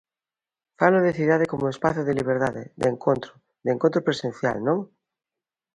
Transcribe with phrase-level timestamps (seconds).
[0.79, 3.31] Falo de cidade como espazo de liberdade, de encontro,
[3.63, 4.79] de encontro presencial, non?